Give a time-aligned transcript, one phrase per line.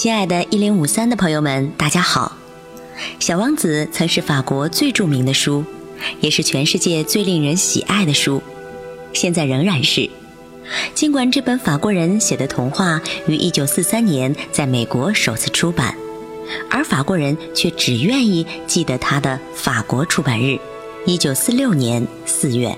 [0.00, 2.36] 亲爱的“一零五三”的朋友们，大家好！
[3.18, 5.64] 《小王子》曾是法国最著名的书，
[6.20, 8.40] 也是全世界最令人喜爱的书，
[9.12, 10.08] 现在仍然是。
[10.94, 15.96] 尽管这本法国人写的童话于一九四三年在美国首次出版，
[16.70, 20.56] 而法国人却只愿意记得它的法国出版日——
[21.06, 22.72] 一九四六年四月。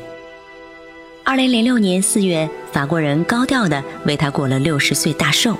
[1.22, 5.54] 二零零六年四月，法国人高调地为他过了六十岁大寿。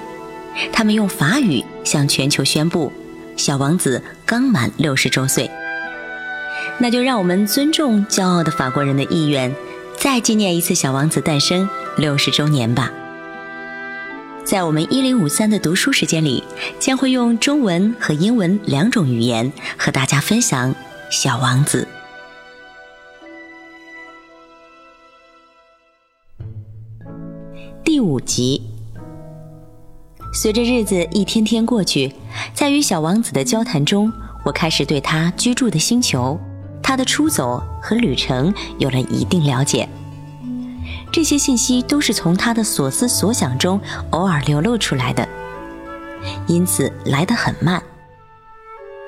[0.72, 2.92] 他们用法语向全球宣布，
[3.36, 5.50] 小王子刚满六十周岁。
[6.78, 9.54] 那就让我们尊重骄傲的法国人的意愿，
[9.98, 12.90] 再纪念一次小王子诞生六十周年吧。
[14.45, 16.42] 在我们一零五三的读书时间里，
[16.78, 20.74] 将会用中文和英文两种语言和大家分享
[21.10, 21.87] 《小王子》
[27.84, 28.70] 第五集。
[30.42, 32.10] 随着日子一天天过去，
[32.54, 34.10] 在与小王子的交谈中，
[34.42, 36.40] 我开始对他居住的星球、
[36.82, 39.87] 他的出走和旅程有了一定了解。
[41.12, 43.78] 这些信息都是从他的所思所想中
[44.12, 45.28] 偶尔流露出来的，
[46.46, 47.82] 因此来得很慢。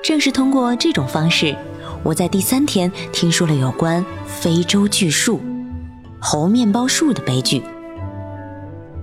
[0.03, 1.57] 正是通过这种方式，
[2.03, 5.41] 我在第三天听说了有关非洲巨树——
[6.21, 7.63] 猴面包树的悲剧。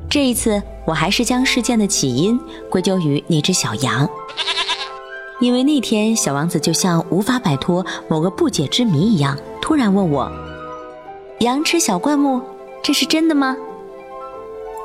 [0.09, 0.63] 这一次。
[0.91, 2.37] 我还是将事件的起因
[2.69, 4.11] 归咎于那只小羊，
[5.39, 10.29] 因为那天小王子就像无法摆脱某个不解之谜一样，突然问我
[11.39, 12.43] ：“羊吃小灌木，
[12.83, 13.57] 这是真的吗？”“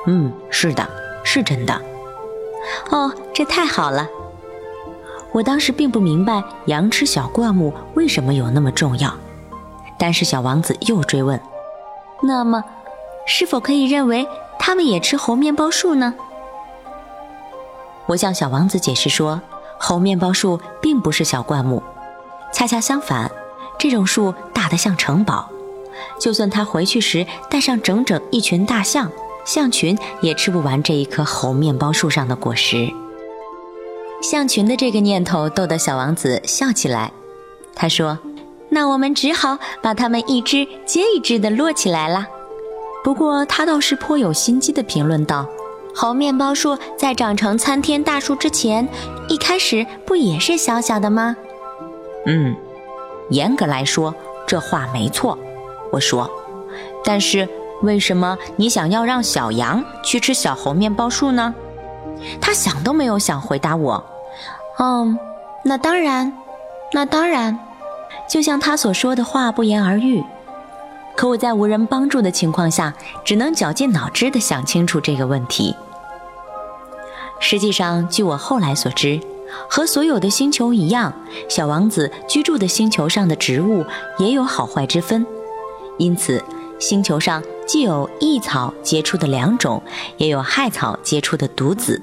[0.05, 0.87] 嗯，是的，
[1.23, 1.81] 是真的。
[2.91, 4.07] ”“哦，这太好了。”
[5.33, 9.11] 我当时并不明白羊吃小灌木为什么有那么重要，
[9.97, 11.41] 但是小王子又追问
[12.21, 12.63] ：“那么，
[13.25, 14.27] 是否可以认为？”
[14.65, 16.15] 他们也吃猴面包树呢。
[18.07, 19.39] 我向小王子解释说，
[19.77, 21.83] 猴面包树并不是小灌木，
[22.51, 23.29] 恰恰相反，
[23.77, 25.47] 这种树大得像城堡。
[26.19, 29.11] 就算他回去时带上整整一群大象，
[29.45, 32.91] 象群也吃不完这一棵猴面包树上的果实。
[34.23, 37.11] 象群的这个念头逗得小王子笑起来。
[37.75, 38.17] 他说
[38.69, 42.25] ：“那我们只好把它们一只接一只的摞起来了。”
[43.05, 45.45] 不过，他倒是颇有心机的评论道
[45.93, 48.89] ：“猴面包树在长成参天大树之前，
[49.29, 51.37] 一开始不也是小小的吗
[52.25, 52.55] ？”“嗯，
[53.29, 54.15] 严格来说，
[54.47, 55.37] 这话没错。”
[55.93, 56.27] 我说。
[57.05, 57.47] “但是，
[57.83, 61.53] 为什么你想要让小羊去吃小猴面包树呢？”
[62.41, 64.03] 他想都没有想回答我。
[64.81, 65.19] “嗯，
[65.63, 66.33] 那当然，
[66.91, 67.59] 那当然，
[68.27, 70.23] 就像他所说的话不言而喻。”
[71.15, 72.93] 可我在无人帮助的情况下，
[73.23, 75.75] 只能绞尽脑汁地想清楚这个问题。
[77.39, 79.19] 实际上，据我后来所知，
[79.69, 81.13] 和所有的星球一样，
[81.49, 83.85] 小王子居住的星球上的植物
[84.17, 85.25] 也有好坏之分。
[85.97, 86.43] 因此，
[86.79, 89.81] 星球上既有益草结出的良种，
[90.17, 92.01] 也有害草结出的毒子。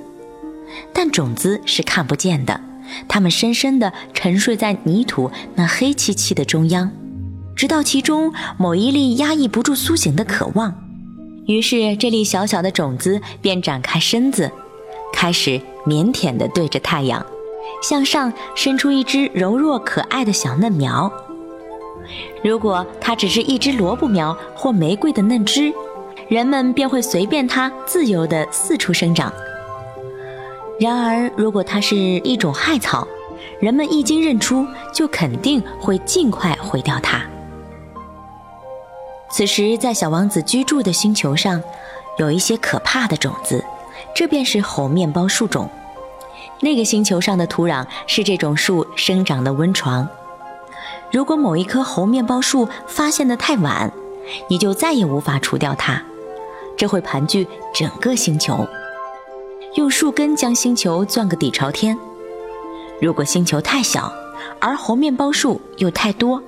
[0.94, 2.60] 但种子是看不见的，
[3.08, 6.90] 它们深深地沉睡在泥土那黑漆漆的中央。
[7.62, 10.74] 直到其中某一粒压抑不住苏醒的渴望，
[11.46, 14.50] 于是这粒小小的种子便展开身子，
[15.12, 17.24] 开始腼腆地对着太阳，
[17.80, 21.08] 向上伸出一只柔弱可爱的小嫩苗。
[22.42, 25.72] 如果它只是一只萝卜苗或玫瑰的嫩枝，
[26.26, 29.32] 人们便会随便它自由地四处生长。
[30.80, 33.06] 然而，如果它是一种害草，
[33.60, 37.24] 人们一经认出，就肯定会尽快毁掉它。
[39.32, 41.62] 此时，在小王子居住的星球上，
[42.18, 43.64] 有一些可怕的种子，
[44.14, 45.70] 这便是猴面包树种。
[46.60, 50.06] 那个星球上的土壤是这种树生长的温床。
[51.10, 53.90] 如果某一棵猴面包树发现的太晚，
[54.48, 56.02] 你就再也无法除掉它，
[56.76, 58.68] 这会盘踞整个星球，
[59.76, 61.98] 用树根将星球钻个底朝天。
[63.00, 64.12] 如果星球太小，
[64.60, 66.42] 而猴面包树又太多，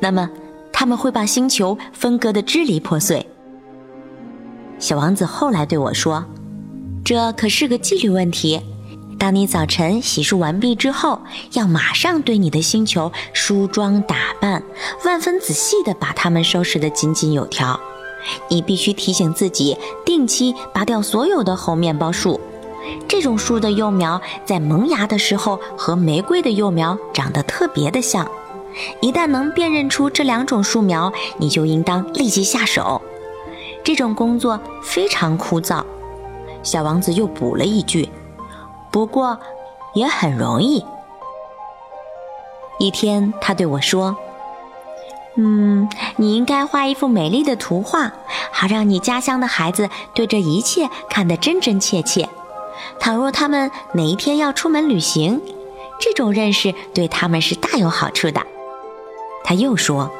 [0.00, 0.28] 那么。
[0.78, 3.26] 他们会把星球分割得支离破碎。
[4.78, 6.24] 小王子后来对我说
[7.04, 8.62] ：“这可是个纪律问题。
[9.18, 11.20] 当你早晨洗漱完毕之后，
[11.54, 14.62] 要马上对你的星球梳妆打扮，
[15.04, 17.80] 万分仔细地把它们收拾得井井有条。
[18.46, 19.76] 你必须提醒自己，
[20.06, 22.40] 定期拔掉所有的猴面包树。
[23.08, 28.30] 这种树的幼苗在萌芽的时候和玫瑰的幼苗长得特别的像。”
[29.00, 33.02] 一旦能辨认出这两种树苗，你就应当立即下手。
[33.84, 35.82] 这种工作非常枯燥。
[36.62, 38.08] 小王子又补了一句
[38.90, 39.38] ：“不过
[39.94, 40.84] 也很容易。
[42.78, 44.16] 一天，他对我说
[45.36, 48.12] ：“嗯，你应该画一幅美丽的图画，
[48.52, 52.28] 好让你家乡的孩子对这一切看得真真切切。
[53.00, 55.40] 倘若他们哪一天要出门旅行，
[55.98, 58.42] 这种认识对他们是大有好处的。”
[59.44, 60.10] 他又说：“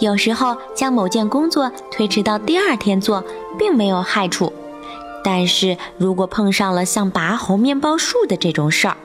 [0.00, 3.24] 有时候将某件工作推迟到第二天做，
[3.58, 4.52] 并没有害处。
[5.22, 8.96] 但是如果碰上了像拔猴面包树的这种事儿，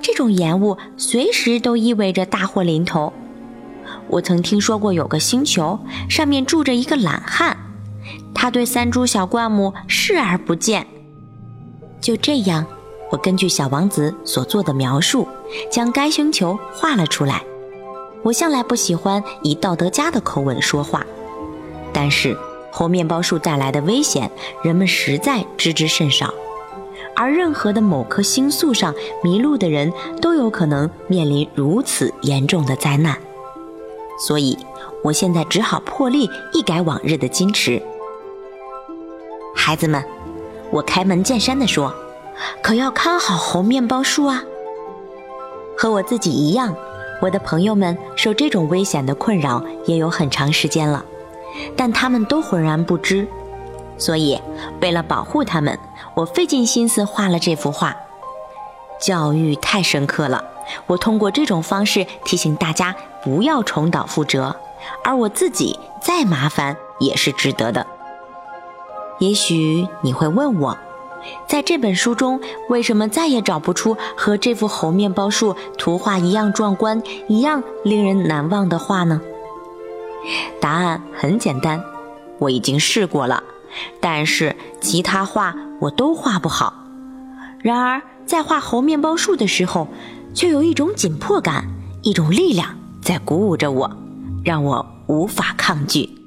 [0.00, 3.12] 这种延误随时都意味着大祸临头。
[4.08, 5.78] 我曾听说过有个星球，
[6.08, 7.56] 上面住着一个懒汉，
[8.34, 10.86] 他对三株小灌木视而不见。
[12.00, 12.64] 就这样，
[13.10, 15.26] 我根据小王子所做的描述，
[15.70, 17.42] 将该星球画了出来。
[18.24, 21.04] 我向来不喜欢以道德家的口吻说话，
[21.92, 22.36] 但是
[22.72, 24.30] 猴面包树带来的危险，
[24.62, 26.32] 人们实在知之甚少。
[27.14, 28.92] 而任何的某颗星宿上
[29.22, 33.16] 迷路的人都有可能面临如此严重的灾难，
[34.18, 34.58] 所以
[35.02, 37.80] 我现在只好破例一改往日的矜持。
[39.54, 40.02] 孩子们，
[40.70, 41.94] 我开门见山地说，
[42.62, 44.42] 可要看好猴面包树啊！
[45.76, 46.74] 和我自己一样，
[47.20, 51.04] 我的朋友们受这种危险的困扰也有很长时间了，
[51.76, 53.26] 但他们都浑然不知。
[53.96, 54.40] 所以，
[54.80, 55.78] 为了保护他们，
[56.14, 57.96] 我费尽心思画了这幅画。
[59.00, 60.44] 教育太深刻了，
[60.86, 64.56] 我通过这种方式提醒大家不要重蹈覆辙，
[65.04, 67.86] 而我自己再麻烦也是值得的。
[69.20, 70.76] 也许你会问我，
[71.48, 79.20] 在这本书中为什么再也找不出和这幅猴面包树图画一样壮观、一样令人难忘的画呢？
[80.60, 81.82] 答案很简单，
[82.38, 83.42] 我已经试过了。
[84.00, 86.72] 但是其他画我都画不好，
[87.60, 89.88] 然而在画猴面包树的时候，
[90.32, 91.66] 却有一种紧迫感，
[92.02, 93.90] 一种力量在鼓舞着我，
[94.44, 96.23] 让我无法抗拒。